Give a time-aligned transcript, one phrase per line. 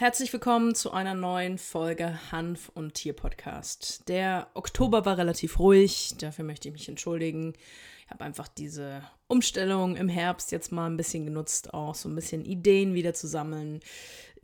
[0.00, 4.04] Herzlich willkommen zu einer neuen Folge Hanf und Tier Podcast.
[4.06, 7.54] Der Oktober war relativ ruhig, dafür möchte ich mich entschuldigen.
[8.04, 12.14] Ich habe einfach diese Umstellung im Herbst jetzt mal ein bisschen genutzt, auch so ein
[12.14, 13.80] bisschen Ideen wieder zu sammeln,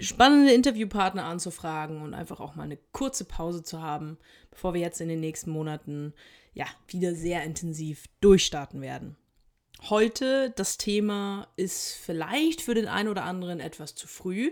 [0.00, 4.18] spannende Interviewpartner anzufragen und einfach auch mal eine kurze Pause zu haben,
[4.50, 6.14] bevor wir jetzt in den nächsten Monaten
[6.54, 9.14] ja wieder sehr intensiv durchstarten werden.
[9.88, 14.50] Heute das Thema ist vielleicht für den einen oder anderen etwas zu früh.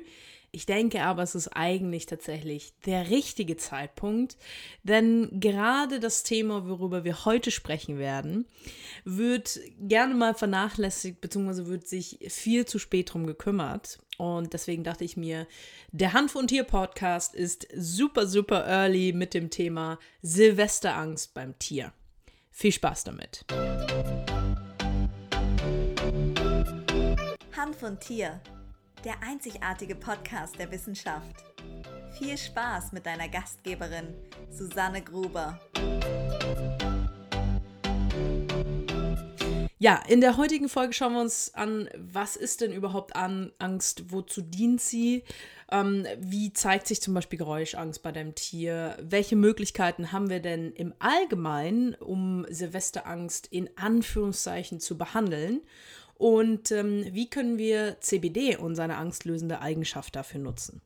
[0.55, 4.37] Ich denke aber, es ist eigentlich tatsächlich der richtige Zeitpunkt,
[4.83, 8.45] denn gerade das Thema, worüber wir heute sprechen werden,
[9.07, 13.99] wird gerne mal vernachlässigt, beziehungsweise wird sich viel zu spät drum gekümmert.
[14.19, 15.47] Und deswegen dachte ich mir,
[15.91, 21.95] der Hanf- und Tier-Podcast ist super, super early mit dem Thema Silvesterangst beim Tier.
[22.51, 23.47] Viel Spaß damit.
[27.57, 28.39] Hanf und Tier
[29.05, 31.45] der einzigartige Podcast der Wissenschaft.
[32.19, 34.15] Viel Spaß mit deiner Gastgeberin
[34.49, 35.59] Susanne Gruber.
[39.79, 44.13] Ja, in der heutigen Folge schauen wir uns an, was ist denn überhaupt an Angst,
[44.13, 45.25] wozu dient sie,
[45.73, 50.71] ähm, wie zeigt sich zum Beispiel Geräuschangst bei deinem Tier, welche Möglichkeiten haben wir denn
[50.75, 55.63] im Allgemeinen, um Silvesterangst in Anführungszeichen zu behandeln
[56.23, 60.81] und ähm, wie können wir CBD und seine angstlösende Eigenschaft dafür nutzen?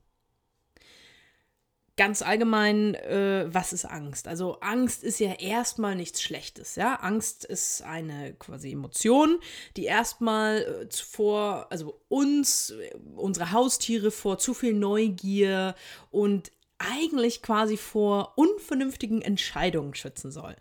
[1.99, 4.29] Ganz allgemein, äh, was ist Angst?
[4.29, 6.95] Also Angst ist ja erstmal nichts Schlechtes, ja.
[6.95, 9.39] Angst ist eine quasi Emotion,
[9.77, 12.73] die erstmal äh, vor, also uns,
[13.15, 15.75] unsere Haustiere vor zu viel Neugier
[16.11, 20.57] und eigentlich quasi vor unvernünftigen Entscheidungen schützen soll.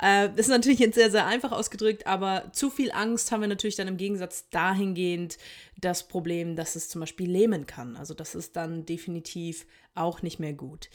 [0.00, 3.76] Äh, ist natürlich jetzt sehr, sehr einfach ausgedrückt, aber zu viel Angst haben wir natürlich
[3.76, 5.38] dann im Gegensatz dahingehend
[5.80, 7.96] das Problem, dass es zum Beispiel lähmen kann.
[7.96, 10.88] Also das ist dann definitiv auch nicht mehr gut.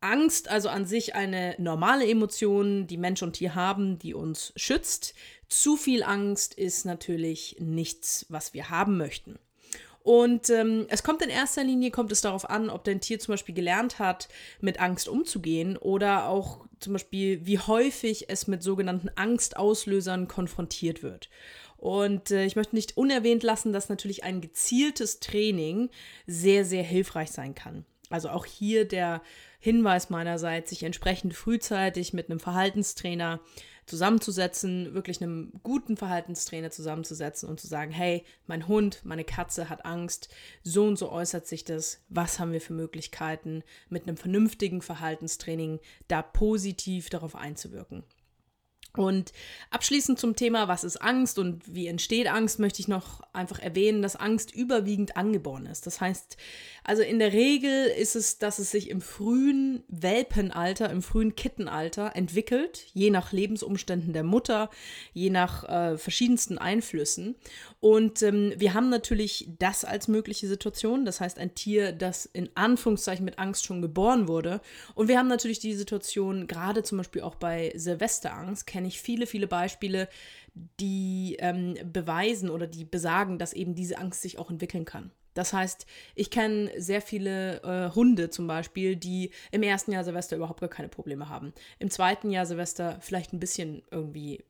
[0.00, 5.14] Angst, also an sich eine normale Emotion, die Mensch und Tier haben, die uns schützt.
[5.48, 9.38] Zu viel Angst ist natürlich nichts, was wir haben möchten.
[10.08, 13.34] Und ähm, es kommt in erster Linie, kommt es darauf an, ob dein Tier zum
[13.34, 19.10] Beispiel gelernt hat, mit Angst umzugehen oder auch zum Beispiel, wie häufig es mit sogenannten
[19.16, 21.28] Angstauslösern konfrontiert wird.
[21.76, 25.90] Und äh, ich möchte nicht unerwähnt lassen, dass natürlich ein gezieltes Training
[26.26, 27.84] sehr, sehr hilfreich sein kann.
[28.08, 29.20] Also auch hier der
[29.58, 33.40] Hinweis meinerseits, sich entsprechend frühzeitig mit einem Verhaltenstrainer
[33.88, 39.84] zusammenzusetzen, wirklich einem guten Verhaltenstrainer zusammenzusetzen und zu sagen, hey, mein Hund, meine Katze hat
[39.84, 40.28] Angst,
[40.62, 45.80] so und so äußert sich das, was haben wir für Möglichkeiten, mit einem vernünftigen Verhaltenstraining
[46.06, 48.04] da positiv darauf einzuwirken.
[48.96, 49.32] Und
[49.70, 54.02] abschließend zum Thema, was ist Angst und wie entsteht Angst, möchte ich noch einfach erwähnen,
[54.02, 55.86] dass Angst überwiegend angeboren ist.
[55.86, 56.36] Das heißt,
[56.82, 62.16] also in der Regel ist es, dass es sich im frühen Welpenalter, im frühen Kittenalter
[62.16, 64.70] entwickelt, je nach Lebensumständen der Mutter,
[65.12, 67.36] je nach äh, verschiedensten Einflüssen.
[67.80, 72.48] Und ähm, wir haben natürlich das als mögliche Situation, das heißt ein Tier, das in
[72.54, 74.60] Anführungszeichen mit Angst schon geboren wurde.
[74.94, 79.26] Und wir haben natürlich die Situation, gerade zum Beispiel auch bei Silvesterangst, kenne ich viele,
[79.26, 80.08] viele Beispiele,
[80.78, 85.10] die ähm, beweisen oder die besagen, dass eben diese Angst sich auch entwickeln kann.
[85.34, 85.84] Das heißt,
[86.14, 90.68] ich kenne sehr viele äh, Hunde zum Beispiel, die im ersten Jahr Silvester überhaupt gar
[90.68, 91.52] keine Probleme haben.
[91.80, 94.44] Im zweiten Jahr Silvester vielleicht ein bisschen irgendwie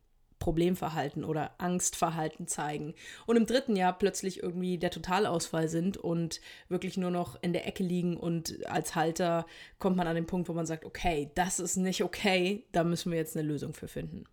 [0.48, 2.94] Problemverhalten oder Angstverhalten zeigen.
[3.26, 7.66] Und im dritten Jahr plötzlich irgendwie der Totalausfall sind und wirklich nur noch in der
[7.66, 9.44] Ecke liegen und als Halter
[9.78, 13.12] kommt man an den Punkt, wo man sagt, okay, das ist nicht okay, da müssen
[13.12, 14.24] wir jetzt eine Lösung für finden.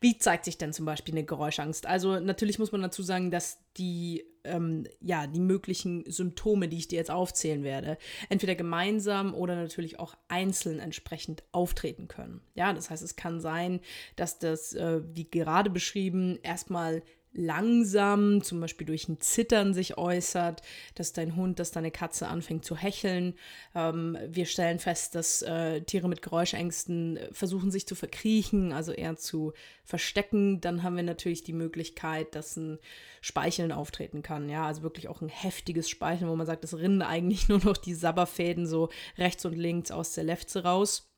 [0.00, 1.84] Wie zeigt sich denn zum Beispiel eine Geräuschangst?
[1.84, 6.88] Also natürlich muss man dazu sagen, dass die, ähm, ja, die möglichen Symptome, die ich
[6.88, 12.40] dir jetzt aufzählen werde, entweder gemeinsam oder natürlich auch einzeln entsprechend auftreten können.
[12.54, 13.80] Ja, das heißt, es kann sein,
[14.16, 17.02] dass das, äh, wie gerade beschrieben, erstmal
[17.34, 20.62] langsam, zum Beispiel durch ein Zittern sich äußert,
[20.94, 23.34] dass dein Hund, dass deine Katze anfängt zu hecheln.
[23.74, 29.16] Ähm, wir stellen fest, dass äh, Tiere mit Geräuschängsten versuchen sich zu verkriechen, also eher
[29.16, 29.52] zu
[29.84, 30.60] verstecken.
[30.60, 32.78] Dann haben wir natürlich die Möglichkeit, dass ein
[33.20, 34.48] Speicheln auftreten kann.
[34.48, 37.76] Ja, also wirklich auch ein heftiges Speicheln, wo man sagt, es rinnen eigentlich nur noch
[37.76, 41.10] die Sabberfäden so rechts und links aus der Lefze raus.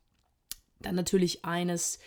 [0.81, 1.99] Dann natürlich eines,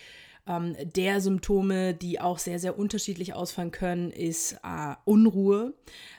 [0.48, 5.74] ähm, der Symptome, die auch sehr, sehr unterschiedlich ausfallen können, ist äh, Unruhe.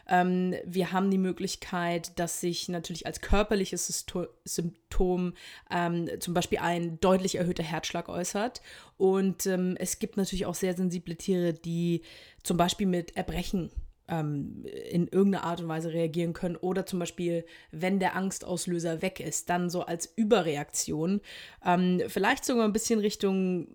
[0.08, 4.04] Ähm, wir haben die Möglichkeit, dass sich natürlich als körperliches
[4.44, 5.34] Symptom
[5.70, 8.62] ähm, zum Beispiel ein deutlich erhöhter Herzschlag äußert.
[8.96, 12.02] Und ähm, es gibt natürlich auch sehr sensible Tiere, die
[12.42, 13.70] zum Beispiel mit Erbrechen
[14.10, 16.56] ähm, in irgendeiner Art und Weise reagieren können.
[16.56, 21.20] Oder zum Beispiel, wenn der Angstauslöser weg ist, dann so als Überreaktion.
[21.64, 23.68] Ähm, vielleicht sogar ein bisschen Richtung,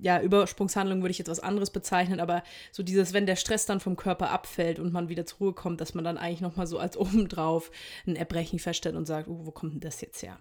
[0.00, 2.42] ja, Übersprungshandlung würde ich jetzt was anderes bezeichnen, aber
[2.72, 5.80] so dieses, wenn der Stress dann vom Körper abfällt und man wieder zur Ruhe kommt,
[5.80, 7.70] dass man dann eigentlich nochmal so als obendrauf
[8.06, 10.38] ein Erbrechen feststellt und sagt, oh, wo kommt denn das jetzt her?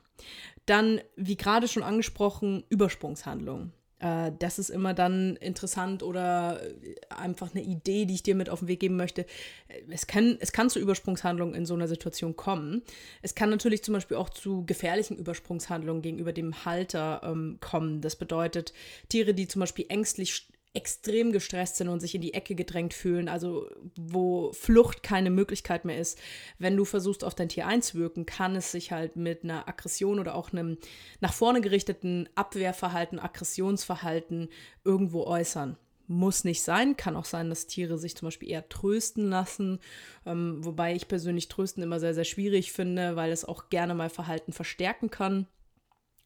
[0.66, 3.72] Dann, wie gerade schon angesprochen, Übersprungshandlung.
[4.04, 8.50] Äh, das ist immer dann interessant oder äh, einfach eine Idee, die ich dir mit
[8.50, 9.22] auf den Weg geben möchte.
[9.70, 12.84] Äh, es kann, es kann zu Übersprungshandlungen in so einer Situation kommen.
[13.22, 18.02] Es kann natürlich zum Beispiel auch zu gefährlichen Übersprungshandlungen gegenüber dem Halter ähm, kommen.
[18.02, 18.74] Das bedeutet,
[19.08, 23.30] Tiere, die zum Beispiel ängstlich extrem gestresst sind und sich in die Ecke gedrängt fühlen,
[23.30, 26.20] also wo Flucht keine Möglichkeit mehr ist.
[26.58, 30.34] Wenn du versuchst, auf dein Tier einzuwirken, kann es sich halt mit einer Aggression oder
[30.34, 30.78] auch einem
[31.22, 34.50] nach vorne gerichteten Abwehrverhalten, Aggressionsverhalten
[34.84, 35.78] irgendwo äußern.
[36.08, 39.80] Muss nicht sein, kann auch sein, dass Tiere sich zum Beispiel eher trösten lassen,
[40.26, 44.10] ähm, wobei ich persönlich Trösten immer sehr, sehr schwierig finde, weil es auch gerne mal
[44.10, 45.48] Verhalten verstärken kann.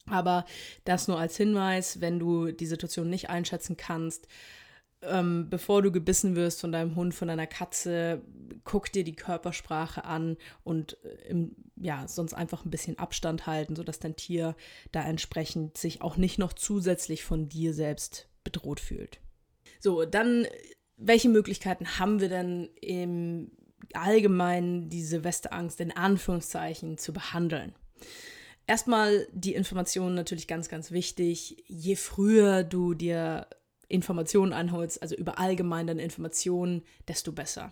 [0.10, 0.46] Aber
[0.86, 4.28] das nur als Hinweis, wenn du die Situation nicht einschätzen kannst,
[5.02, 8.22] ähm, bevor du gebissen wirst von deinem Hund, von deiner Katze,
[8.64, 13.76] guck dir die Körpersprache an und äh, im, ja, sonst einfach ein bisschen Abstand halten,
[13.76, 14.56] sodass dein Tier
[14.92, 19.20] da entsprechend sich auch nicht noch zusätzlich von dir selbst bedroht fühlt.
[19.80, 20.48] So, dann,
[20.96, 23.52] welche Möglichkeiten haben wir denn im
[23.94, 27.76] Allgemeinen diese Westeangst in Anführungszeichen zu behandeln?
[28.68, 31.64] Erstmal die Informationen natürlich ganz, ganz wichtig.
[31.68, 33.48] Je früher du dir
[33.88, 37.72] Informationen einholst, also über allgemeine Informationen, desto besser.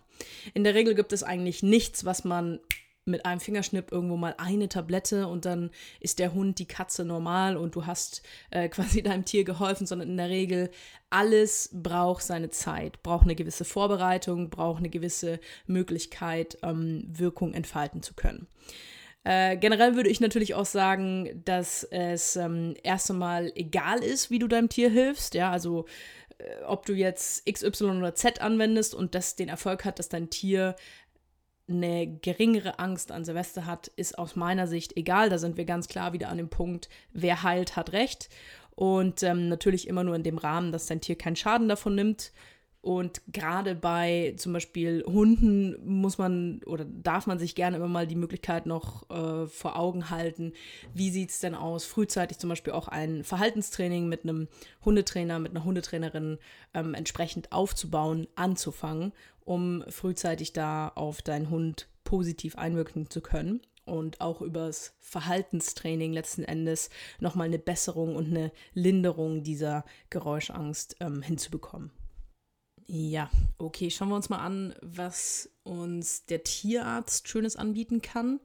[0.53, 2.61] In der Regel gibt es eigentlich nichts, was man
[3.07, 5.69] mit einem Fingerschnipp irgendwo mal eine Tablette und dann
[5.99, 10.09] ist der Hund, die Katze normal und du hast äh, quasi deinem Tier geholfen, sondern
[10.09, 10.71] in der Regel
[11.09, 18.01] alles braucht seine Zeit, braucht eine gewisse Vorbereitung, braucht eine gewisse Möglichkeit, ähm, Wirkung entfalten
[18.01, 18.47] zu können.
[19.25, 24.37] Äh, generell würde ich natürlich auch sagen, dass es ähm, erst einmal egal ist, wie
[24.37, 25.33] du deinem Tier hilfst.
[25.33, 25.87] Ja, also
[26.37, 30.09] äh, ob du jetzt X, Y oder Z anwendest und das den Erfolg hat, dass
[30.09, 30.75] dein Tier
[31.67, 35.29] eine geringere Angst an Silvester hat, ist aus meiner Sicht egal.
[35.29, 38.29] Da sind wir ganz klar wieder an dem Punkt, wer heilt, hat recht.
[38.75, 42.31] Und ähm, natürlich immer nur in dem Rahmen, dass dein Tier keinen Schaden davon nimmt.
[42.85, 48.05] Und gerade bei zum Beispiel Hunden muss man oder darf man sich gerne immer mal
[48.05, 50.53] die Möglichkeit noch äh, vor Augen halten,
[50.93, 54.47] wie sieht es denn aus, frühzeitig zum Beispiel auch ein Verhaltenstraining mit einem
[54.85, 56.37] Hundetrainer, mit einer Hundetrainerin
[56.75, 59.13] ähm, entsprechend aufzubauen, anzufangen,
[59.45, 66.43] um frühzeitig da auf deinen Hund positiv einwirken zu können und auch übers Verhaltenstraining letzten
[66.43, 71.89] Endes nochmal eine Besserung und eine Linderung dieser Geräuschangst ähm, hinzubekommen.
[72.87, 78.39] Ja, okay, schauen wir uns mal an, was uns der Tierarzt Schönes anbieten kann.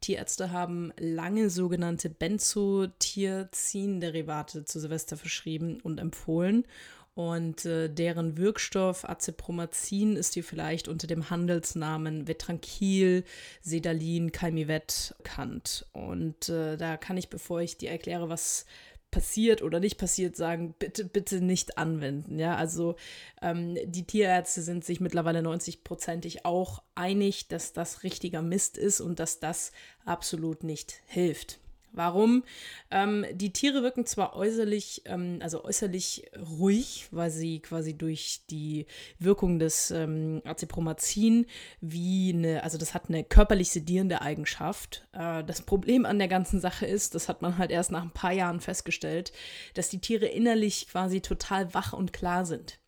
[0.00, 6.66] Tierärzte haben lange sogenannte Benzodiazin-Derivate zu Silvester verschrieben und empfohlen.
[7.14, 13.24] Und äh, deren Wirkstoff Acepromazin ist hier vielleicht unter dem Handelsnamen Vetranquil,
[13.62, 15.86] Sedalin, Calmivet bekannt.
[15.92, 18.66] Und äh, da kann ich, bevor ich dir erkläre, was
[19.10, 22.38] passiert oder nicht passiert, sagen, bitte, bitte nicht anwenden.
[22.38, 22.96] Ja, also
[23.40, 29.18] ähm, die Tierärzte sind sich mittlerweile 90-prozentig auch einig, dass das richtiger Mist ist und
[29.18, 29.72] dass das
[30.04, 31.58] absolut nicht hilft.
[31.96, 32.44] Warum?
[32.90, 38.84] Ähm, die Tiere wirken zwar äußerlich, ähm, also äußerlich ruhig, weil sie quasi durch die
[39.18, 41.46] Wirkung des ähm, Acepromazin
[41.80, 45.08] wie eine, also das hat eine körperlich sedierende Eigenschaft.
[45.12, 48.10] Äh, das Problem an der ganzen Sache ist, das hat man halt erst nach ein
[48.10, 49.32] paar Jahren festgestellt,
[49.72, 52.78] dass die Tiere innerlich quasi total wach und klar sind.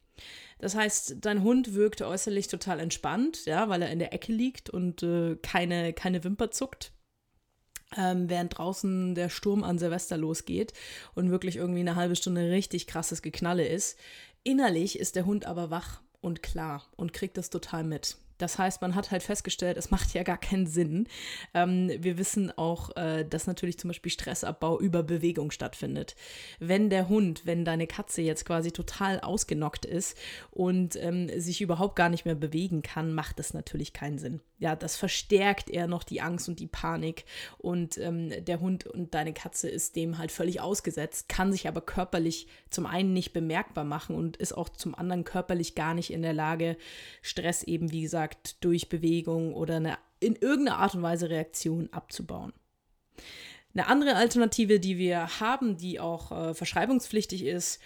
[0.58, 4.68] Das heißt, dein Hund wirkt äußerlich total entspannt, ja, weil er in der Ecke liegt
[4.68, 6.92] und äh, keine, keine Wimper zuckt
[7.96, 10.72] ähm, während draußen der Sturm an Silvester losgeht
[11.14, 13.98] und wirklich irgendwie eine halbe Stunde richtig krasses Geknalle ist.
[14.44, 18.16] Innerlich ist der Hund aber wach und klar und kriegt das total mit.
[18.38, 21.06] Das heißt, man hat halt festgestellt, es macht ja gar keinen Sinn.
[21.54, 26.16] Ähm, wir wissen auch, äh, dass natürlich zum Beispiel Stressabbau über Bewegung stattfindet.
[26.58, 30.16] Wenn der Hund, wenn deine Katze jetzt quasi total ausgenockt ist
[30.50, 34.74] und ähm, sich überhaupt gar nicht mehr bewegen kann, macht das natürlich keinen Sinn ja,
[34.74, 37.24] das verstärkt eher noch die Angst und die Panik.
[37.58, 41.80] Und ähm, der Hund und deine Katze ist dem halt völlig ausgesetzt, kann sich aber
[41.80, 46.22] körperlich zum einen nicht bemerkbar machen und ist auch zum anderen körperlich gar nicht in
[46.22, 46.76] der Lage,
[47.22, 48.27] Stress eben, wie gesagt,
[48.60, 52.52] durch Bewegung oder eine in irgendeiner Art und Weise Reaktion abzubauen.
[53.74, 57.80] Eine andere Alternative, die wir haben, die auch äh, verschreibungspflichtig ist,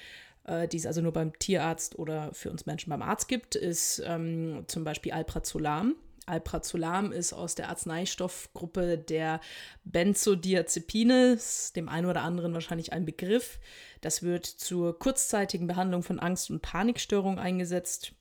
[0.45, 4.03] äh, die es also nur beim Tierarzt oder für uns Menschen beim Arzt gibt, ist
[4.07, 5.97] ähm, zum Beispiel Alprazolam.
[6.25, 9.41] Alprazolam ist aus der Arzneistoffgruppe der
[9.85, 11.37] Benzodiazepine,
[11.75, 13.59] dem einen oder anderen wahrscheinlich ein Begriff.
[14.01, 18.15] Das wird zur kurzzeitigen Behandlung von Angst- und Panikstörungen eingesetzt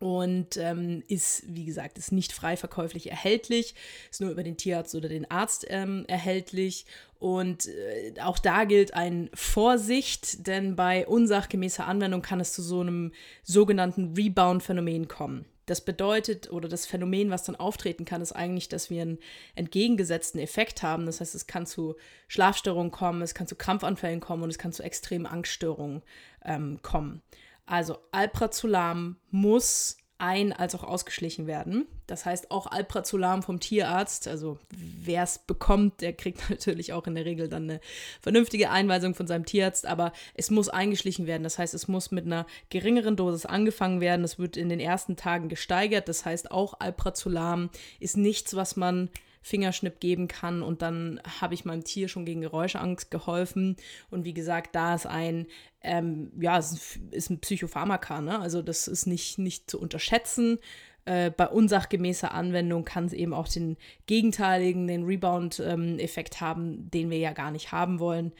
[0.00, 3.74] und ähm, ist, wie gesagt, ist nicht frei verkäuflich erhältlich,
[4.10, 6.86] ist nur über den Tierarzt oder den Arzt ähm, erhältlich.
[7.18, 12.80] Und äh, auch da gilt ein Vorsicht, denn bei unsachgemäßer Anwendung kann es zu so
[12.80, 15.44] einem sogenannten Rebound-Phänomen kommen.
[15.66, 19.18] Das bedeutet, oder das Phänomen, was dann auftreten kann, ist eigentlich, dass wir einen
[19.54, 21.04] entgegengesetzten Effekt haben.
[21.04, 21.94] Das heißt, es kann zu
[22.26, 26.02] Schlafstörungen kommen, es kann zu Krampfanfällen kommen und es kann zu extremen Angststörungen
[26.42, 27.20] ähm, kommen.
[27.70, 31.86] Also Alprazolam muss ein- als auch ausgeschlichen werden.
[32.06, 37.14] Das heißt, auch Alprazolam vom Tierarzt, also wer es bekommt, der kriegt natürlich auch in
[37.14, 37.80] der Regel dann eine
[38.20, 41.44] vernünftige Einweisung von seinem Tierarzt, aber es muss eingeschlichen werden.
[41.44, 44.24] Das heißt, es muss mit einer geringeren Dosis angefangen werden.
[44.24, 46.08] Es wird in den ersten Tagen gesteigert.
[46.08, 49.08] Das heißt, auch Alprazolam ist nichts, was man
[49.42, 53.76] Fingerschnipp geben kann und dann habe ich meinem Tier schon gegen Geräuschangst geholfen.
[54.10, 55.46] Und wie gesagt, da ist ein,
[55.82, 58.38] ähm, ja, ist ein Psychopharmaka, ne?
[58.38, 60.58] also das ist nicht, nicht zu unterschätzen.
[61.06, 67.10] Äh, bei unsachgemäßer Anwendung kann es eben auch den gegenteiligen, den Rebound-Effekt ähm, haben, den
[67.10, 68.32] wir ja gar nicht haben wollen.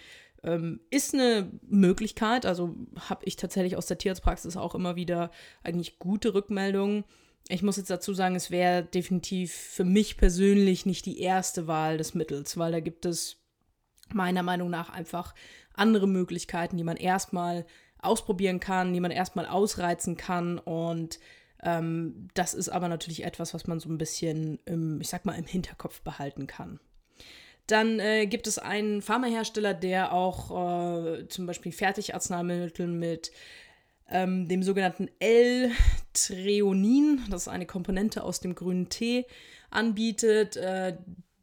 [0.42, 2.74] Ähm, ist eine Möglichkeit, also
[3.08, 5.30] habe ich tatsächlich aus der Tierarztpraxis auch immer wieder
[5.62, 7.04] eigentlich gute Rückmeldungen.
[7.48, 11.98] Ich muss jetzt dazu sagen, es wäre definitiv für mich persönlich nicht die erste Wahl
[11.98, 13.38] des Mittels, weil da gibt es
[14.12, 15.34] meiner Meinung nach einfach
[15.74, 17.66] andere Möglichkeiten, die man erstmal
[17.98, 21.18] ausprobieren kann, die man erstmal ausreizen kann und
[21.62, 25.38] ähm, das ist aber natürlich etwas, was man so ein bisschen, im, ich sag mal,
[25.38, 26.80] im Hinterkopf behalten kann.
[27.66, 33.30] Dann äh, gibt es einen Pharmahersteller, der auch äh, zum Beispiel Fertigarzneimittel mit
[34.10, 35.70] ähm, dem sogenannten L-Treonin,
[37.30, 39.26] das ist eine Komponente aus dem grünen Tee,
[39.70, 40.56] anbietet.
[40.56, 40.96] Äh,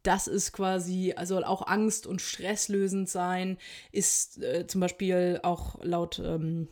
[0.03, 3.57] das ist quasi, also auch Angst- und Stresslösend sein,
[3.91, 6.69] ist äh, zum Beispiel auch laut ähm,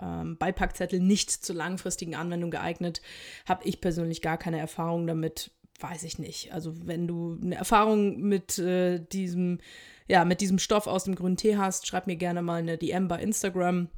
[0.00, 3.02] ähm, Beipackzettel nicht zur langfristigen Anwendung geeignet.
[3.46, 5.50] Habe ich persönlich gar keine Erfahrung damit,
[5.80, 6.52] weiß ich nicht.
[6.52, 9.58] Also wenn du eine Erfahrung mit äh, diesem,
[10.06, 13.08] ja, mit diesem Stoff aus dem grünen Tee hast, schreib mir gerne mal eine DM
[13.08, 13.88] bei Instagram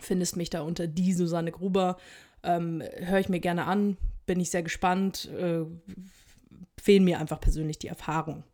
[0.00, 1.96] findest mich da unter die Susanne Gruber.
[2.42, 5.28] Ähm, Höre ich mir gerne an, bin ich sehr gespannt.
[5.38, 5.64] Äh,
[6.80, 8.44] fehlen mir einfach persönlich die Erfahrung.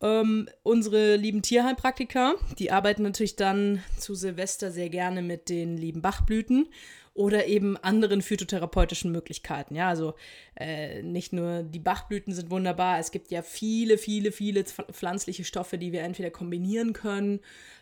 [0.00, 6.02] Ähm, unsere lieben Tierheilpraktiker, die arbeiten natürlich dann zu Silvester sehr gerne mit den lieben
[6.02, 6.68] Bachblüten
[7.14, 9.74] oder eben anderen phytotherapeutischen Möglichkeiten.
[9.74, 10.14] Ja, also
[10.54, 15.78] äh, nicht nur die Bachblüten sind wunderbar, es gibt ja viele, viele, viele pflanzliche Stoffe,
[15.78, 17.40] die wir entweder kombinieren können,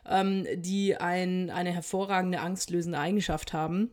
[0.09, 3.91] ähm, die ein, eine hervorragende angstlösende Eigenschaft haben.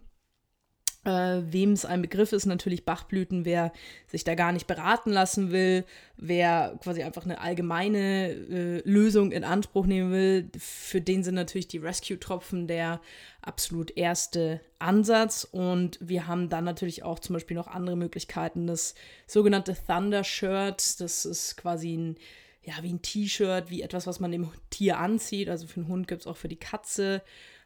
[1.06, 3.74] Äh, Wem es ein Begriff ist, natürlich Bachblüten, wer
[4.08, 5.84] sich da gar nicht beraten lassen will,
[6.16, 11.68] wer quasi einfach eine allgemeine äh, Lösung in Anspruch nehmen will, für den sind natürlich
[11.68, 13.02] die Rescue-Tropfen der
[13.42, 15.46] absolut erste Ansatz.
[15.52, 18.68] Und wir haben dann natürlich auch zum Beispiel noch andere Möglichkeiten.
[18.68, 18.96] Das
[19.28, 22.18] sogenannte Thunder Shirt, das ist quasi ein,
[22.64, 25.50] ja, wie ein T-Shirt, wie etwas, was man dem Tier anzieht.
[25.50, 27.22] Also für den Hund gibt es auch für die Katze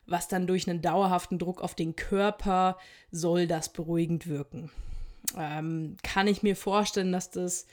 [0.07, 2.77] was dann durch einen dauerhaften Druck auf den Körper
[3.11, 4.71] soll das beruhigend wirken.
[5.37, 7.67] Ähm, kann ich mir vorstellen, dass das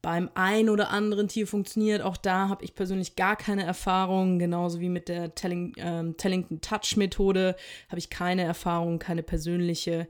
[0.00, 2.02] beim ein oder anderen Tier funktioniert.
[2.02, 6.60] Auch da habe ich persönlich gar keine Erfahrung, genauso wie mit der Telling, ähm, Tellington
[6.60, 7.56] Touch Methode
[7.88, 10.08] habe ich keine Erfahrung, keine persönliche.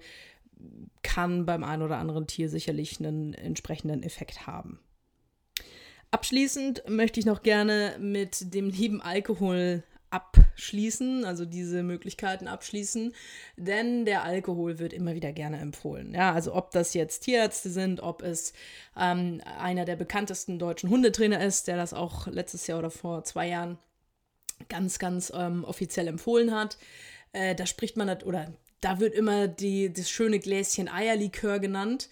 [1.02, 4.80] Kann beim ein oder anderen Tier sicherlich einen entsprechenden Effekt haben.
[6.10, 13.14] Abschließend möchte ich noch gerne mit dem lieben Alkohol abschließen, also diese Möglichkeiten abschließen,
[13.56, 16.14] denn der Alkohol wird immer wieder gerne empfohlen.
[16.14, 18.52] Ja, also ob das jetzt Tierärzte sind, ob es
[18.96, 23.48] ähm, einer der bekanntesten deutschen Hundetrainer ist, der das auch letztes Jahr oder vor zwei
[23.48, 23.78] Jahren
[24.68, 26.78] ganz, ganz ähm, offiziell empfohlen hat.
[27.32, 32.08] Äh, da spricht man, oder da wird immer die, das schöne Gläschen Eierlikör genannt.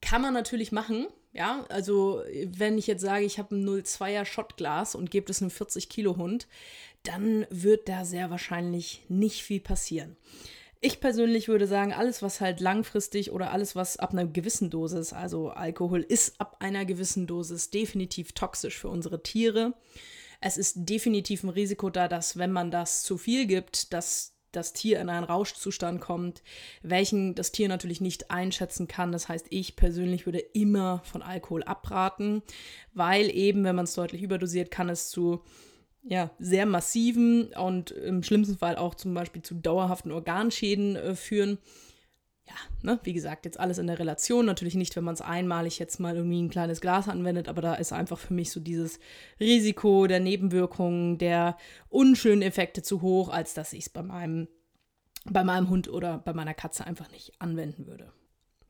[0.00, 4.94] Kann man natürlich machen, ja, also wenn ich jetzt sage, ich habe ein 0,2er Schottglas
[4.94, 6.48] und gebe das einem 40 Kilo Hund,
[7.02, 10.16] dann wird da sehr wahrscheinlich nicht viel passieren.
[10.82, 15.12] Ich persönlich würde sagen, alles, was halt langfristig oder alles, was ab einer gewissen Dosis,
[15.12, 19.74] also Alkohol ist ab einer gewissen Dosis definitiv toxisch für unsere Tiere.
[20.40, 24.72] Es ist definitiv ein Risiko da, dass wenn man das zu viel gibt, dass das
[24.72, 26.42] Tier in einen Rauschzustand kommt,
[26.82, 29.12] welchen das Tier natürlich nicht einschätzen kann.
[29.12, 32.42] Das heißt, ich persönlich würde immer von Alkohol abraten,
[32.92, 35.42] weil eben, wenn man es deutlich überdosiert, kann es zu
[36.02, 41.58] ja, sehr massiven und im schlimmsten Fall auch zum Beispiel zu dauerhaften Organschäden äh, führen.
[42.50, 44.44] Ja, ne, wie gesagt, jetzt alles in der Relation.
[44.44, 47.74] Natürlich nicht, wenn man es einmalig jetzt mal irgendwie ein kleines Glas anwendet, aber da
[47.74, 48.98] ist einfach für mich so dieses
[49.38, 51.56] Risiko der Nebenwirkungen, der
[51.88, 54.48] unschönen Effekte zu hoch, als dass ich es bei meinem,
[55.26, 58.12] bei meinem Hund oder bei meiner Katze einfach nicht anwenden würde.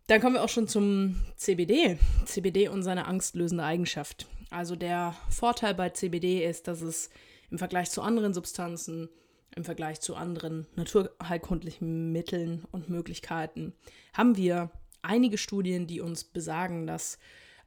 [0.08, 1.96] Dann kommen wir auch schon zum CBD.
[2.26, 4.26] CBD und seine angstlösende Eigenschaft.
[4.50, 7.08] Also der Vorteil bei CBD ist, dass es
[7.50, 9.08] im Vergleich zu anderen Substanzen,
[9.56, 13.72] im Vergleich zu anderen naturheilkundlichen Mitteln und Möglichkeiten,
[14.14, 14.70] haben wir
[15.02, 17.18] einige Studien, die uns besagen, dass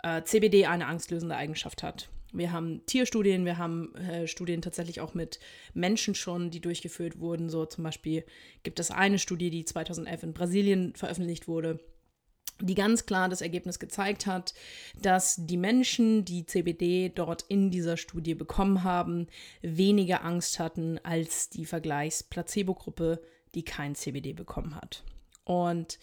[0.04, 2.10] äh, CBD eine angstlösende Eigenschaft hat.
[2.32, 5.40] Wir haben Tierstudien, wir haben äh, Studien tatsächlich auch mit
[5.74, 7.50] Menschen schon, die durchgeführt wurden.
[7.50, 8.26] So zum Beispiel
[8.64, 11.80] gibt es eine Studie, die 2011 in Brasilien veröffentlicht wurde,
[12.64, 14.54] die ganz klar das Ergebnis gezeigt hat,
[15.02, 19.28] dass die Menschen, die CBD dort in dieser Studie bekommen haben,
[19.62, 23.22] weniger Angst hatten als die Vergleichs-Placebo-Gruppe,
[23.54, 25.04] die kein CBD bekommen hat.
[25.44, 26.00] Und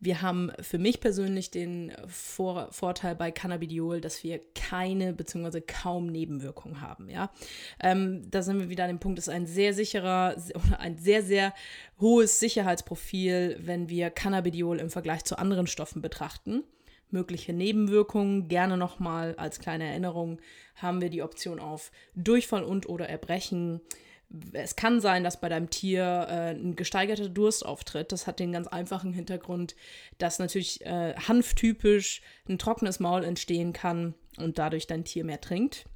[0.00, 5.60] wir haben für mich persönlich den Vor Vorteil bei Cannabidiol, dass wir keine bzw.
[5.60, 7.08] kaum Nebenwirkungen haben.
[7.08, 7.30] Ja?
[7.80, 10.98] Ähm, da sind wir wieder an dem Punkt, es ist ein sehr sicherer oder ein
[10.98, 11.54] sehr, sehr
[12.00, 16.62] hohes Sicherheitsprofil, wenn wir Cannabidiol im Vergleich zu anderen Stoffen betrachten
[17.10, 18.48] mögliche Nebenwirkungen.
[18.48, 20.40] Gerne nochmal als kleine Erinnerung
[20.74, 23.80] haben wir die Option auf Durchfall und oder Erbrechen,
[24.52, 28.12] es kann sein, dass bei deinem Tier äh, ein gesteigerter Durst auftritt.
[28.12, 29.76] Das hat den ganz einfachen Hintergrund,
[30.18, 35.86] dass natürlich äh, hanftypisch ein trockenes Maul entstehen kann und dadurch dein Tier mehr trinkt.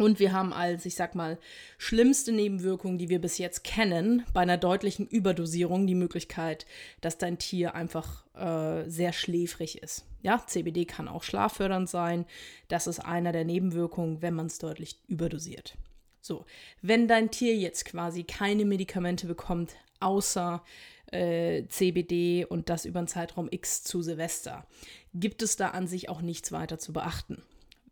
[0.00, 1.38] Und wir haben als, ich sag mal,
[1.76, 6.64] schlimmste Nebenwirkung, die wir bis jetzt kennen, bei einer deutlichen Überdosierung die Möglichkeit,
[7.02, 10.06] dass dein Tier einfach äh, sehr schläfrig ist.
[10.22, 12.24] Ja, CBD kann auch schlaffördernd sein.
[12.68, 15.76] Das ist einer der Nebenwirkungen, wenn man es deutlich überdosiert.
[16.20, 16.44] So,
[16.82, 20.62] wenn dein Tier jetzt quasi keine Medikamente bekommt, außer
[21.06, 24.66] äh, CBD und das über einen Zeitraum X zu Silvester,
[25.14, 27.42] gibt es da an sich auch nichts weiter zu beachten.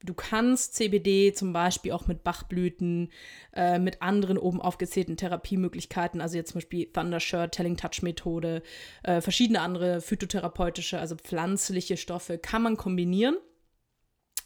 [0.05, 3.11] Du kannst CBD zum Beispiel auch mit Bachblüten,
[3.53, 8.63] äh, mit anderen oben aufgezählten Therapiemöglichkeiten, also jetzt zum Beispiel Thundershirt, Telling Touch Methode,
[9.03, 13.37] äh, verschiedene andere phytotherapeutische, also pflanzliche Stoffe, kann man kombinieren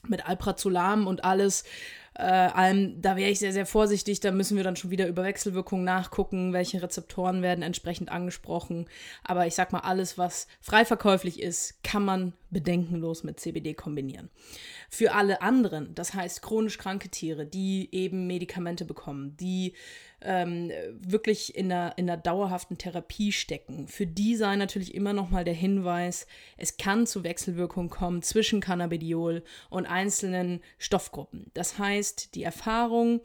[0.09, 1.65] mit Alprazolam und alles
[2.15, 4.21] äh, allem, da wäre ich sehr, sehr vorsichtig.
[4.21, 8.87] Da müssen wir dann schon wieder über Wechselwirkungen nachgucken, welche Rezeptoren werden entsprechend angesprochen.
[9.25, 14.29] Aber ich sag mal, alles, was frei verkäuflich ist, kann man bedenkenlos mit CBD kombinieren.
[14.91, 19.73] Für alle anderen, das heißt chronisch kranke Tiere, die eben Medikamente bekommen, die
[20.25, 25.31] ähm, wirklich in einer, in einer dauerhaften Therapie stecken, für die sei natürlich immer noch
[25.31, 31.51] mal der Hinweis, es kann zu Wechselwirkungen kommen zwischen Cannabidiol und einzelnen Stoffgruppen.
[31.55, 33.21] Das heißt, die Erfahrung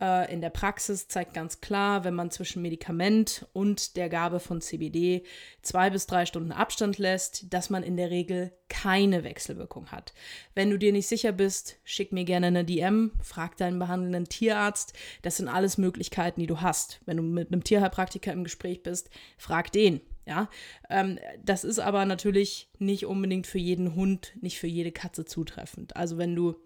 [0.00, 4.60] äh, in der Praxis zeigt ganz klar, wenn man zwischen Medikament und der Gabe von
[4.60, 5.24] CBD
[5.62, 10.12] zwei bis drei Stunden Abstand lässt, dass man in der Regel keine Wechselwirkung hat.
[10.54, 14.92] Wenn du dir nicht sicher bist, schick mir gerne eine DM, frag deinen behandelnden Tierarzt.
[15.22, 17.00] Das sind alles Möglichkeiten, die du hast.
[17.06, 20.00] Wenn du mit einem Tierheilpraktiker im Gespräch bist, frag den.
[20.26, 20.50] Ja,
[20.90, 25.94] ähm, das ist aber natürlich nicht unbedingt für jeden Hund, nicht für jede Katze zutreffend.
[25.94, 26.56] Also wenn du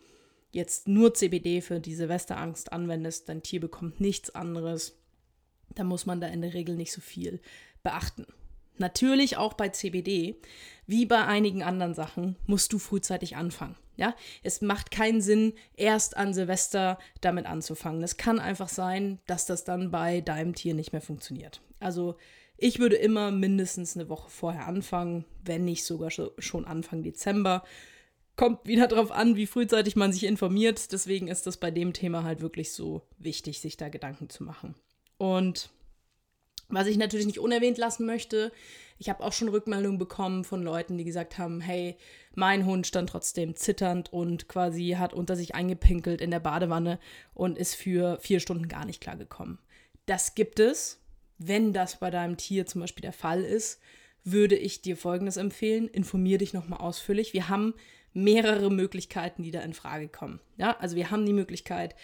[0.51, 4.99] jetzt nur CBD für die Silvesterangst anwendest, dein Tier bekommt nichts anderes,
[5.75, 7.41] dann muss man da in der Regel nicht so viel
[7.83, 8.27] beachten.
[8.79, 10.41] Natürlich auch bei CBD,
[10.87, 13.77] wie bei einigen anderen Sachen, musst du frühzeitig anfangen.
[13.97, 18.03] Ja, es macht keinen Sinn, erst an Silvester damit anzufangen.
[18.03, 21.61] Es kann einfach sein, dass das dann bei deinem Tier nicht mehr funktioniert.
[21.79, 22.17] Also
[22.57, 27.63] ich würde immer mindestens eine Woche vorher anfangen, wenn nicht sogar schon Anfang Dezember
[28.40, 30.92] kommt wieder darauf an, wie frühzeitig man sich informiert.
[30.92, 34.74] Deswegen ist das bei dem Thema halt wirklich so wichtig, sich da Gedanken zu machen.
[35.18, 35.68] Und
[36.70, 38.50] was ich natürlich nicht unerwähnt lassen möchte,
[38.96, 41.98] ich habe auch schon Rückmeldungen bekommen von Leuten, die gesagt haben, hey,
[42.35, 46.98] mein Hund stand trotzdem zitternd und quasi hat unter sich eingepinkelt in der Badewanne
[47.35, 49.59] und ist für vier Stunden gar nicht klargekommen.
[50.07, 50.98] Das gibt es.
[51.37, 53.83] Wenn das bei deinem Tier zum Beispiel der Fall ist,
[54.24, 55.88] würde ich dir Folgendes empfehlen.
[55.88, 57.35] Informier dich nochmal ausführlich.
[57.35, 57.74] Wir haben
[58.12, 60.40] mehrere Möglichkeiten, die da in Frage kommen.
[60.57, 61.94] Ja, also wir haben die Möglichkeit,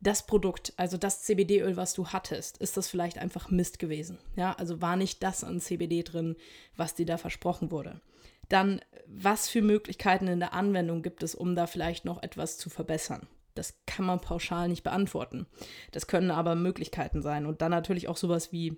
[0.00, 4.18] das Produkt, also das CBD-Öl, was du hattest, ist das vielleicht einfach Mist gewesen.
[4.36, 6.36] Ja, also war nicht das an CBD drin,
[6.76, 8.00] was dir da versprochen wurde.
[8.48, 12.70] Dann, was für Möglichkeiten in der Anwendung gibt es, um da vielleicht noch etwas zu
[12.70, 13.26] verbessern?
[13.54, 15.46] Das kann man pauschal nicht beantworten.
[15.90, 17.46] Das können aber Möglichkeiten sein.
[17.46, 18.76] Und dann natürlich auch sowas wie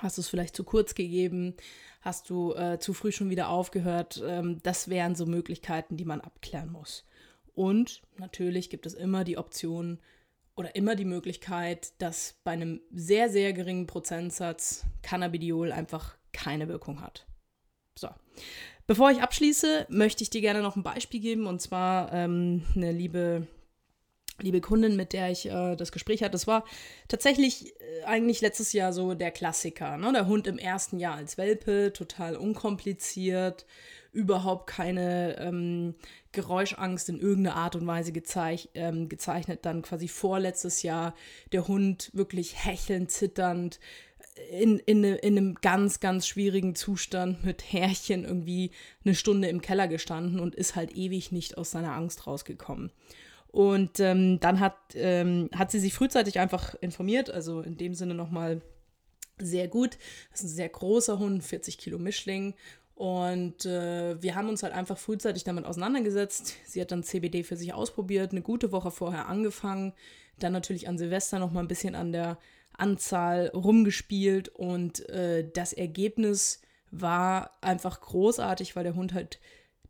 [0.00, 1.54] Hast du es vielleicht zu kurz gegeben?
[2.00, 4.22] Hast du äh, zu früh schon wieder aufgehört?
[4.26, 7.04] Ähm, das wären so Möglichkeiten, die man abklären muss.
[7.54, 9.98] Und natürlich gibt es immer die Option,
[10.56, 17.00] oder immer die Möglichkeit, dass bei einem sehr, sehr geringen Prozentsatz Cannabidiol einfach keine Wirkung
[17.00, 17.26] hat.
[17.98, 18.08] So.
[18.86, 22.92] Bevor ich abschließe, möchte ich dir gerne noch ein Beispiel geben und zwar ähm, eine
[22.92, 23.46] liebe
[24.40, 26.64] liebe Kundin, mit der ich äh, das Gespräch hatte, das war
[27.08, 29.96] tatsächlich äh, eigentlich letztes Jahr so der Klassiker.
[29.96, 30.12] Ne?
[30.12, 33.64] Der Hund im ersten Jahr als Welpe, total unkompliziert,
[34.12, 35.94] überhaupt keine ähm,
[36.32, 39.60] Geräuschangst in irgendeiner Art und Weise gezeich ähm, gezeichnet.
[39.62, 41.14] Dann quasi vorletztes Jahr
[41.52, 43.80] der Hund wirklich hechelnd, zitternd,
[44.50, 48.72] in, in, ne, in einem ganz, ganz schwierigen Zustand mit Härchen irgendwie
[49.04, 52.90] eine Stunde im Keller gestanden und ist halt ewig nicht aus seiner Angst rausgekommen.
[53.54, 58.14] Und ähm, dann hat, ähm, hat sie sich frühzeitig einfach informiert, also in dem Sinne
[58.14, 58.62] nochmal
[59.38, 59.96] sehr gut.
[60.32, 62.54] Das ist ein sehr großer Hund, 40 Kilo Mischling.
[62.96, 66.54] Und äh, wir haben uns halt einfach frühzeitig damit auseinandergesetzt.
[66.66, 69.92] Sie hat dann CBD für sich ausprobiert, eine gute Woche vorher angefangen,
[70.40, 72.38] dann natürlich an Silvester nochmal ein bisschen an der
[72.72, 79.38] Anzahl rumgespielt und äh, das Ergebnis war einfach großartig, weil der Hund halt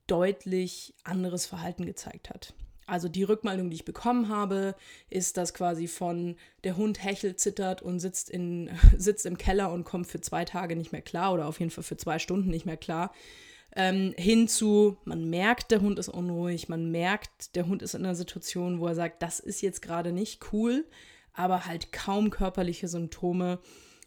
[0.06, 2.52] deutlich anderes Verhalten gezeigt hat.
[2.86, 4.74] Also die Rückmeldung, die ich bekommen habe,
[5.10, 9.84] ist, dass quasi von der Hund hechelt, zittert und sitzt, in, sitzt im Keller und
[9.84, 12.66] kommt für zwei Tage nicht mehr klar oder auf jeden Fall für zwei Stunden nicht
[12.66, 13.12] mehr klar.
[13.76, 18.14] Ähm, hinzu, man merkt, der Hund ist unruhig, man merkt, der Hund ist in einer
[18.14, 20.84] Situation, wo er sagt, das ist jetzt gerade nicht cool,
[21.32, 23.58] aber halt kaum körperliche Symptome.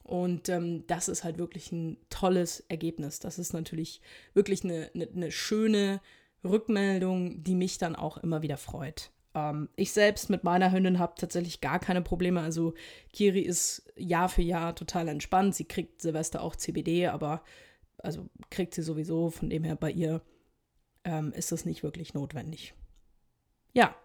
[0.03, 3.19] Und ähm, das ist halt wirklich ein tolles Ergebnis.
[3.19, 3.99] Das ist natürlich
[4.33, 5.99] wirklich eine, eine, eine schöne
[6.43, 9.11] Rückmeldung, die mich dann auch immer wieder freut.
[9.33, 12.41] Ähm, ich selbst mit meiner Hündin habe tatsächlich gar keine Probleme.
[12.41, 12.73] Also
[13.13, 15.55] Kiri ist Jahr für Jahr total entspannt.
[15.55, 17.43] Sie kriegt Silvester auch CBD, aber
[17.97, 19.29] also kriegt sie sowieso.
[19.29, 20.21] Von dem her bei ihr
[21.03, 22.73] ähm, ist das nicht wirklich notwendig.
[23.73, 23.95] Ja,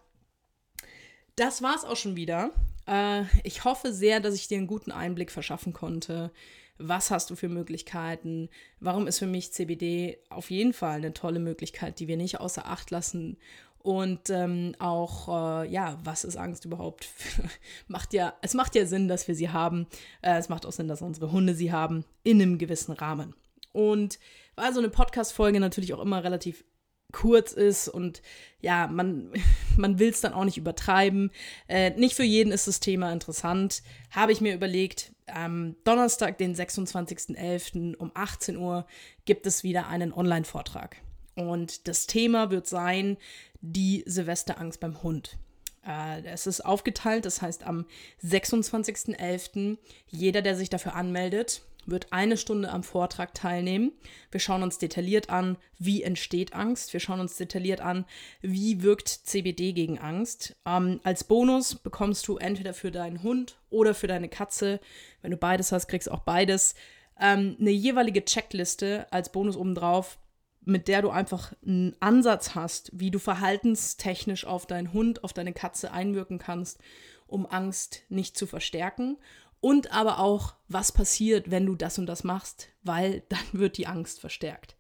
[1.37, 2.51] das war's auch schon wieder.
[2.87, 6.31] Äh, ich hoffe sehr, dass ich dir einen guten Einblick verschaffen konnte
[6.79, 8.49] was hast du für Möglichkeiten,
[8.81, 12.67] warum ist für mich CBD auf jeden Fall eine tolle Möglichkeit, die wir nicht außer
[12.67, 13.37] Acht lassen.
[13.79, 15.29] Und ähm, auch,
[15.63, 17.09] äh, ja, was ist Angst überhaupt?
[17.89, 19.89] macht ja, es macht ja Sinn, dass wir sie haben.
[20.23, 23.35] Äh, es macht auch Sinn, dass unsere Hunde sie haben, in einem gewissen Rahmen.
[23.73, 24.21] Und
[24.55, 26.65] war so eine Podcast-Folge natürlich auch immer relativ
[27.13, 28.23] kurz ist und
[28.61, 29.33] ja, man,
[29.77, 31.31] man will es dann auch nicht übertreiben.
[31.69, 33.83] Äh, nicht für jeden ist das Thema interessant.
[34.11, 37.97] Habe ich mir überlegt, am Donnerstag, den 26.11.
[37.97, 38.87] um 18 Uhr
[39.25, 40.97] gibt es wieder einen Online-Vortrag.
[41.35, 43.17] Und das Thema wird sein,
[43.61, 45.39] die Silvesterangst beim Hund.
[45.87, 47.87] Äh, es ist aufgeteilt, das heißt am
[48.23, 49.79] 26.11.
[50.09, 53.93] jeder, der sich dafür anmeldet, wird eine Stunde am Vortrag teilnehmen.
[54.31, 56.93] Wir schauen uns detailliert an, wie entsteht Angst.
[56.93, 58.05] Wir schauen uns detailliert an,
[58.41, 60.57] wie wirkt CBD gegen Angst.
[60.67, 64.81] Ähm, als Bonus bekommst du entweder für deinen Hund oder für deine Katze,
[65.21, 66.75] wenn du beides hast, kriegst du auch beides,
[67.21, 70.19] ähm, eine jeweilige Checkliste als Bonus obendrauf,
[70.65, 75.53] mit der du einfach einen Ansatz hast, wie du verhaltenstechnisch auf deinen Hund, auf deine
[75.53, 76.79] Katze einwirken kannst,
[77.27, 79.17] um Angst nicht zu verstärken
[79.63, 83.87] und aber auch, was passiert, wenn du das und das machst, weil dann wird die
[83.87, 84.77] Angst verstärkt.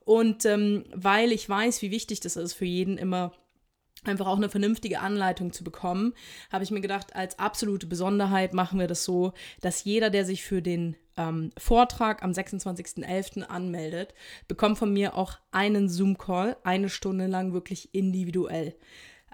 [0.00, 3.32] Und ähm, weil ich weiß, wie wichtig das ist für jeden immer
[4.02, 6.12] einfach auch eine vernünftige Anleitung zu bekommen,
[6.52, 10.42] habe ich mir gedacht, als absolute Besonderheit machen wir das so, dass jeder, der sich
[10.44, 13.44] für den ähm, Vortrag am 26.11.
[13.44, 14.12] anmeldet,
[14.46, 18.74] bekommt von mir auch einen Zoom-Call, eine Stunde lang wirklich individuell.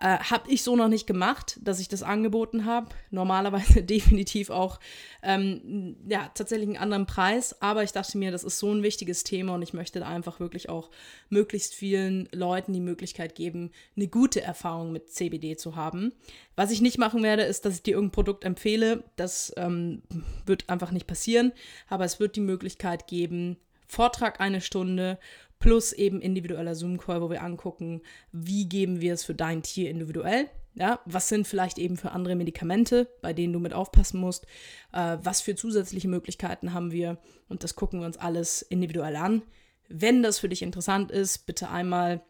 [0.03, 2.89] Äh, habe ich so noch nicht gemacht, dass ich das angeboten habe.
[3.11, 4.81] Normalerweise definitiv auch
[5.23, 7.61] ähm, ja, tatsächlich einen anderen Preis.
[7.61, 10.41] Aber ich dachte mir, das ist so ein wichtiges Thema und ich möchte da einfach
[10.41, 10.91] wirklich auch
[11.29, 16.15] möglichst vielen Leuten die Möglichkeit geben, eine gute Erfahrung mit CBD zu haben.
[16.57, 19.05] Was ich nicht machen werde, ist, dass ich dir irgendein Produkt empfehle.
[19.17, 20.03] Das ähm,
[20.47, 21.53] wird einfach nicht passieren.
[21.91, 25.19] Aber es wird die Möglichkeit geben, Vortrag eine Stunde
[25.61, 28.01] plus eben individueller Zoom-Call, wo wir angucken,
[28.33, 30.49] wie geben wir es für dein Tier individuell.
[30.75, 34.46] Ja, was sind vielleicht eben für andere Medikamente, bei denen du mit aufpassen musst?
[34.92, 37.18] Äh, was für zusätzliche Möglichkeiten haben wir?
[37.49, 39.42] Und das gucken wir uns alles individuell an.
[39.88, 42.23] Wenn das für dich interessant ist, bitte einmal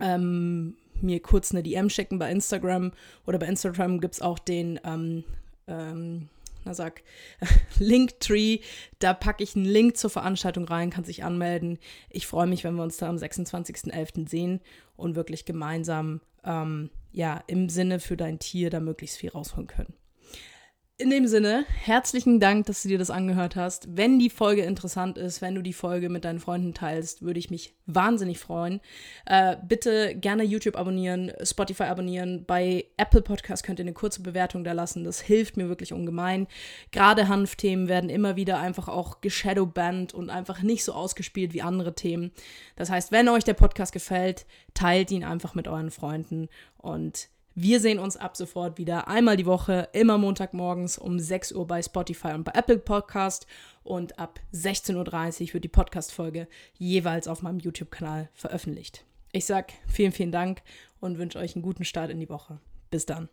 [0.00, 2.92] ähm, mir kurz eine DM schicken bei Instagram
[3.26, 5.24] oder bei Instagram gibt es auch den ähm,
[5.68, 6.28] ähm,
[6.64, 7.02] na sag,
[7.78, 8.60] Linktree,
[8.98, 11.78] da packe ich einen Link zur Veranstaltung rein, kann sich anmelden.
[12.08, 14.28] Ich freue mich, wenn wir uns da am 26.11.
[14.28, 14.60] sehen
[14.96, 19.94] und wirklich gemeinsam, ähm, ja, im Sinne für dein Tier da möglichst viel rausholen können.
[21.00, 23.96] In dem Sinne, herzlichen Dank, dass du dir das angehört hast.
[23.96, 27.50] Wenn die Folge interessant ist, wenn du die Folge mit deinen Freunden teilst, würde ich
[27.50, 28.80] mich wahnsinnig freuen.
[29.24, 32.44] Äh, bitte gerne YouTube abonnieren, Spotify abonnieren.
[32.44, 35.04] Bei Apple Podcast könnt ihr eine kurze Bewertung da lassen.
[35.04, 36.46] Das hilft mir wirklich ungemein.
[36.92, 41.94] Gerade Hanfthemen werden immer wieder einfach auch geshadowbanned und einfach nicht so ausgespielt wie andere
[41.94, 42.30] Themen.
[42.76, 47.80] Das heißt, wenn euch der Podcast gefällt, teilt ihn einfach mit euren Freunden und wir
[47.80, 52.28] sehen uns ab sofort wieder einmal die Woche, immer Montagmorgens um 6 Uhr bei Spotify
[52.28, 53.46] und bei Apple Podcast.
[53.82, 56.46] Und ab 16.30 Uhr wird die Podcast-Folge
[56.78, 59.04] jeweils auf meinem YouTube-Kanal veröffentlicht.
[59.32, 60.62] Ich sage vielen, vielen Dank
[61.00, 62.58] und wünsche euch einen guten Start in die Woche.
[62.90, 63.28] Bis dann.